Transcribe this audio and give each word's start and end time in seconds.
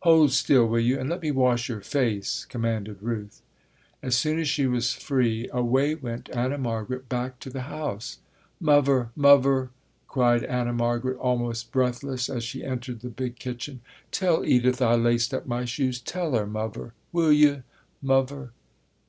"Hold 0.00 0.32
still, 0.32 0.66
will 0.66 0.80
you, 0.80 0.98
and 0.98 1.08
let 1.08 1.22
me 1.22 1.30
wash 1.30 1.68
your 1.68 1.80
face," 1.82 2.46
commanded 2.46 3.00
Ruth. 3.00 3.42
As 4.02 4.16
soon 4.16 4.40
as 4.40 4.48
she 4.48 4.66
was 4.66 4.92
free, 4.92 5.48
away 5.52 5.94
went 5.94 6.28
Anna 6.34 6.58
Margaret 6.58 7.08
back 7.08 7.38
to 7.38 7.48
the 7.48 7.60
house. 7.70 8.18
"Muvver, 8.60 9.10
Muvver," 9.14 9.70
cried 10.08 10.42
Anna 10.42 10.72
Margaret 10.72 11.16
almost 11.18 11.70
breathless 11.70 12.28
as 12.28 12.42
she 12.42 12.64
entered 12.64 13.02
the 13.02 13.08
big 13.08 13.38
kitchen, 13.38 13.80
"tell 14.10 14.44
Edith 14.44 14.82
I 14.82 14.96
laced 14.96 15.32
up 15.32 15.46
my 15.46 15.64
shoes, 15.64 16.00
tell 16.00 16.34
'er, 16.36 16.44
Muvver, 16.44 16.92
will 17.12 17.30
yo', 17.32 17.62
Muvver?" 18.02 18.50